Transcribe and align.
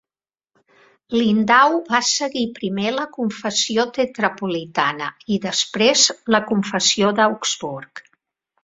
Lindau 1.19 1.75
va 1.89 1.99
seguir 2.11 2.45
primer 2.55 2.95
la 2.95 3.05
Confessió 3.19 3.87
Tetrapolitana 3.99 5.11
i, 5.35 5.41
després, 5.47 6.11
la 6.37 6.43
Confessió 6.51 7.15
d'Augsburg. 7.23 8.09